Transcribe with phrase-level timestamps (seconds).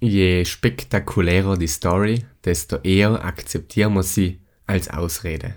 [0.00, 5.54] je spektakulärer die Story, desto eher akzeptieren wir sie als Ausrede.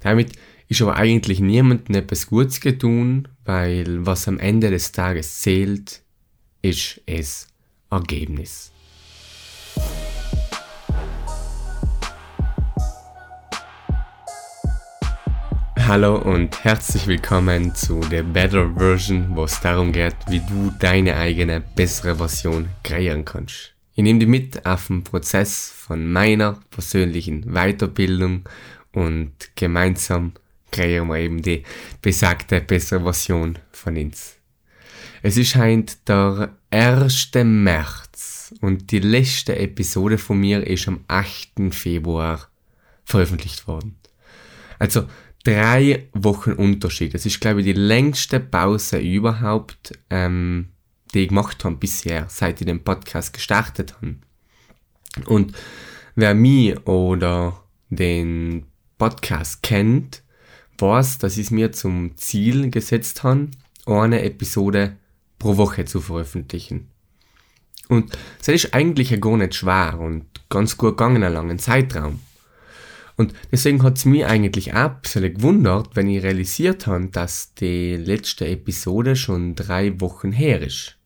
[0.00, 0.32] Damit
[0.68, 6.02] ist aber eigentlich niemandem etwas Gutes getun, weil was am Ende des Tages zählt,
[6.62, 7.48] ist es
[7.90, 8.73] Ergebnis.
[15.86, 21.14] Hallo und herzlich willkommen zu der Better Version, wo es darum geht, wie du deine
[21.14, 23.74] eigene bessere Version kreieren kannst.
[23.94, 28.48] Ich nehme dich mit auf den Prozess von meiner persönlichen Weiterbildung
[28.92, 30.32] und gemeinsam
[30.72, 31.64] kreieren wir eben die
[32.00, 34.36] besagte bessere Version von uns.
[35.22, 37.30] Es ist heint der 1.
[37.44, 41.74] März und die letzte Episode von mir ist am 8.
[41.74, 42.48] Februar
[43.04, 43.96] veröffentlicht worden.
[44.78, 45.04] Also
[45.44, 47.14] drei Wochen Unterschied.
[47.14, 50.70] Das ist, glaube ich, die längste Pause überhaupt, ähm,
[51.12, 54.16] die ich gemacht habe bisher, seit ich den Podcast gestartet habe.
[55.26, 55.54] Und
[56.16, 58.66] wer mich oder den
[58.98, 60.22] Podcast kennt,
[60.78, 63.48] weiß, dass ich es mir zum Ziel gesetzt habe,
[63.86, 64.96] eine Episode
[65.38, 66.88] pro Woche zu veröffentlichen.
[67.88, 72.20] Und das ist eigentlich ja gar nicht schwer und ganz gut gegangen, einen langen Zeitraum.
[73.16, 78.46] Und deswegen hat es mich eigentlich bisschen gewundert, wenn ich realisiert habe, dass die letzte
[78.46, 80.96] Episode schon drei Wochen her ist.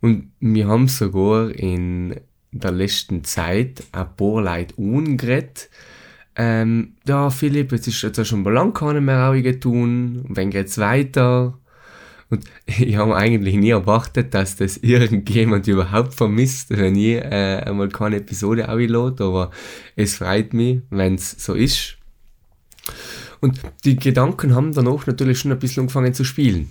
[0.00, 2.20] Und wir haben sogar in
[2.52, 5.70] der letzten Zeit ein paar Leute ungeredet.
[6.36, 10.26] Ähm, ja, Philipp, jetzt ist jetzt schon lange keine mehr tun.
[10.28, 11.58] Wenn geht's weiter?
[12.30, 17.88] Und ich habe eigentlich nie erwartet, dass das irgendjemand überhaupt vermisst, wenn ich äh, einmal
[17.88, 19.50] keine Episode auflade, aber
[19.94, 21.96] es freut mich, wenn es so ist.
[23.40, 26.70] Und die Gedanken haben danach natürlich schon ein bisschen angefangen zu spielen.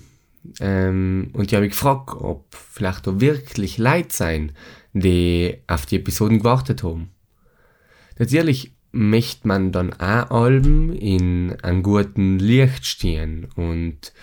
[0.59, 4.51] Ähm, und ich habe mich gefragt, ob vielleicht da wirklich Leute sein,
[4.93, 7.09] die auf die Episoden gewartet haben.
[8.17, 14.13] Natürlich möchte man dann auch Alben in einem guten Licht stehen und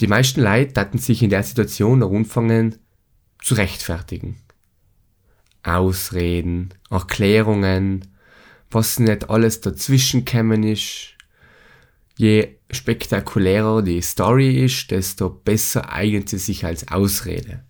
[0.00, 2.76] die meisten Leute hatten sich in der Situation noch anfangen
[3.42, 4.36] zu rechtfertigen.
[5.62, 8.06] Ausreden, Erklärungen,
[8.70, 11.14] was nicht alles dazwischen kämen ist.
[12.16, 17.64] Je spektakulärer die Story ist, desto besser eignet sie sich als Ausrede.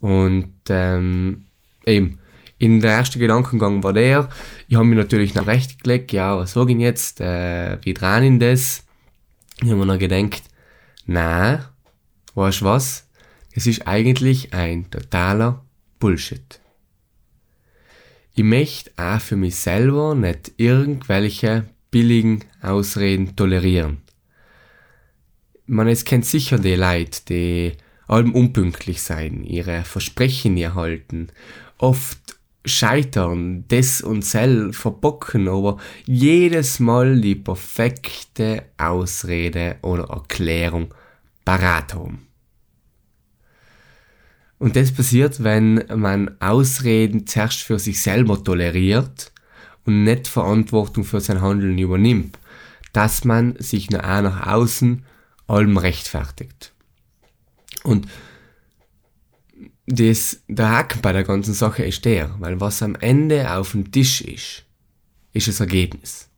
[0.00, 1.46] Und ähm,
[1.84, 2.18] eben,
[2.58, 4.28] in der erste Gedankengang war der,
[4.68, 8.24] ich habe mir natürlich noch recht gelegt, ja, was sag ich jetzt, äh, wie dran
[8.24, 8.85] in das?
[9.62, 10.42] Ich habe mir noch gedacht,
[11.06, 11.72] na,
[12.34, 13.08] weißt du was?
[13.52, 15.64] Es ist eigentlich ein totaler
[15.98, 16.60] Bullshit.
[18.34, 24.02] Ich möchte auch für mich selber nicht irgendwelche billigen Ausreden tolerieren.
[25.64, 27.72] Man, es kennt sicher die Leute, die
[28.06, 31.28] allem unpünktlich sein, ihre Versprechen nie halten,
[31.78, 32.35] oft
[32.66, 40.92] scheitern, das und sel verbocken, aber jedes Mal die perfekte Ausrede oder Erklärung
[41.44, 42.26] parat haben.
[44.58, 49.32] Und das passiert, wenn man Ausreden zuerst für sich selber toleriert
[49.84, 52.38] und nicht Verantwortung für sein Handeln übernimmt,
[52.92, 55.04] dass man sich nur auch nach außen
[55.46, 56.72] allem rechtfertigt.
[57.84, 58.08] Und
[59.86, 63.90] das, der Haken bei der ganzen Sache ist der, weil was am Ende auf dem
[63.92, 64.64] Tisch ist,
[65.32, 66.28] ist das Ergebnis.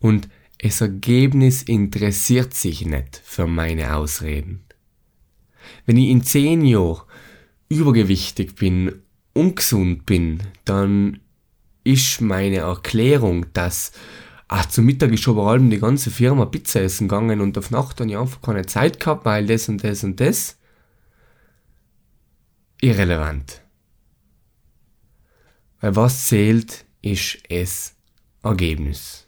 [0.00, 0.28] Und
[0.58, 4.64] das Ergebnis interessiert sich nicht für meine Ausreden.
[5.84, 7.02] Wenn ich in zehn Jahren
[7.68, 9.02] übergewichtig bin,
[9.32, 11.20] ungesund bin, dann
[11.84, 13.92] ist meine Erklärung, dass
[14.48, 17.70] ach, zum Mittag ist schon vor allem die ganze Firma Pizza essen gegangen und auf
[17.70, 20.56] Nacht dann ich einfach keine Zeit gehabt, weil das und das und das
[22.80, 23.62] irrelevant.
[25.80, 27.94] Weil was zählt, ist es
[28.42, 29.26] Ergebnis.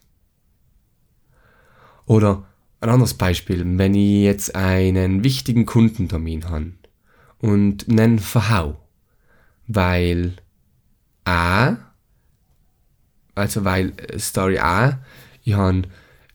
[2.06, 2.44] Oder
[2.81, 6.72] ein anderes Beispiel, wenn ich jetzt einen wichtigen Kundentermin habe
[7.38, 8.81] und nen verhau,
[9.67, 10.37] weil
[11.25, 11.76] A,
[13.34, 15.00] also weil Story A,
[15.44, 15.82] ich habe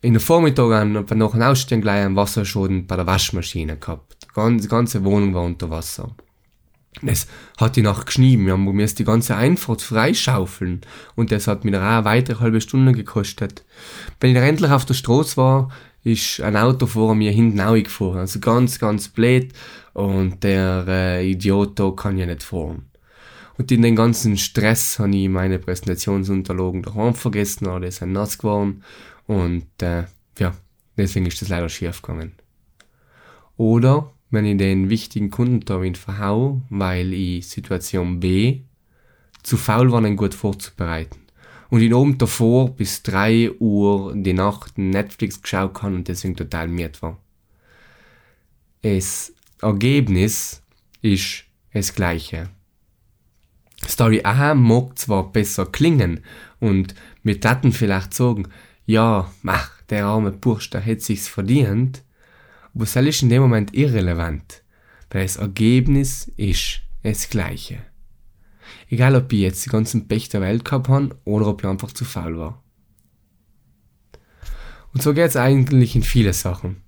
[0.02, 4.26] in der Vormittag bei noch einem Ausstehen gleich einen Wasserschaden bei der Waschmaschine gehabt.
[4.36, 6.14] Die ganze Wohnung war unter Wasser.
[7.02, 7.26] Es
[7.58, 10.82] hat die Nacht geschnieben, wir mussten die ganze Einfahrt freischaufeln
[11.16, 13.64] und das hat mir auch eine weitere halbe Stunde gekostet.
[14.20, 15.70] Wenn ich endlich auf der Straße war,
[16.04, 19.52] ist ein Auto vor mir hinten gefahren, also ganz, ganz blöd
[19.92, 22.86] und der äh, Idiot kann ja nicht fahren.
[23.56, 28.82] Und in den ganzen Stress habe ich meine Präsentationsunterlagen daheim vergessen, alle sind nass geworden
[29.26, 30.04] und äh,
[30.38, 30.54] ja,
[30.96, 32.32] deswegen ist das leider schief gegangen.
[33.56, 38.62] Oder wenn ich den wichtigen Kundentermin verhau, weil ich Situation B
[39.42, 41.20] zu faul war, ihn gut vorzubereiten.
[41.70, 46.68] Und ich oben davor bis 3 Uhr die Nacht Netflix geschaut kann und deswegen total
[46.68, 47.18] miert war.
[48.82, 49.32] Das
[49.62, 50.62] Ergebnis
[51.00, 52.50] ist das gleiche.
[53.86, 56.20] Story A mag zwar besser klingen
[56.60, 58.48] und wir taten vielleicht sagen,
[58.86, 62.02] ja, mach, der arme Bursch, der hätte sich's verdient,
[62.74, 64.62] aber es ist in dem Moment irrelevant,
[65.10, 67.78] weil das Ergebnis ist das gleiche.
[68.88, 71.92] Egal, ob ich jetzt die ganzen Pech der Welt gehabt habe oder ob ich einfach
[71.92, 72.62] zu faul war.
[74.92, 76.82] Und so geht es eigentlich in viele Sachen.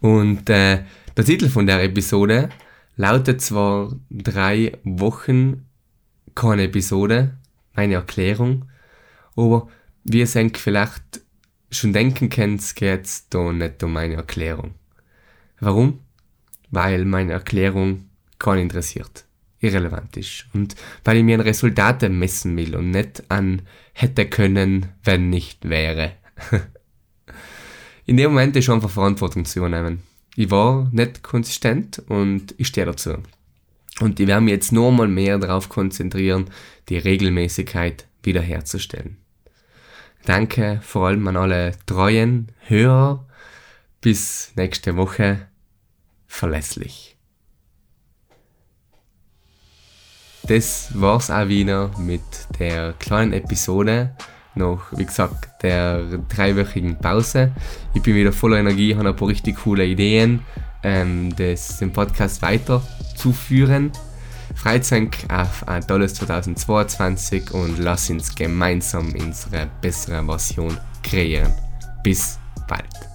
[0.00, 0.84] Und äh,
[1.16, 2.50] der Titel von der Episode
[2.96, 5.66] lautet zwar drei Wochen
[6.34, 7.36] keine Episode,
[7.74, 8.66] meine Erklärung,
[9.34, 9.68] aber
[10.04, 11.22] ihr es vielleicht
[11.70, 14.74] schon denken könnt, geht da nicht um meine Erklärung.
[15.60, 16.00] Warum?
[16.70, 19.24] Weil meine Erklärung keinen interessiert,
[19.60, 23.62] irrelevant ist und weil ich mir an Resultate messen will und nicht an
[23.92, 26.12] hätte können, wenn nicht wäre.
[28.06, 30.02] In dem Moment ist einfach Verantwortung zu übernehmen.
[30.34, 33.18] Ich war nicht konsistent und ich stehe dazu.
[34.00, 36.48] Und ich werde mich jetzt nur mal mehr darauf konzentrieren,
[36.88, 39.16] die Regelmäßigkeit wiederherzustellen.
[40.24, 43.26] Danke vor allem an alle treuen Hörer.
[44.00, 45.48] Bis nächste Woche.
[46.26, 47.16] Verlässlich.
[50.48, 52.22] Das war's auch wieder mit
[52.58, 54.16] der kleinen Episode.
[54.54, 57.52] Noch, wie gesagt, der dreiwöchigen Pause.
[57.94, 60.40] Ich bin wieder voller Energie, habe ein paar richtig coole Ideen,
[60.82, 63.92] ähm, das, den Podcast weiterzuführen.
[64.54, 71.52] Freizeit auf ein tolles 2022 und lass uns gemeinsam unsere bessere Version kreieren.
[72.02, 73.07] Bis bald.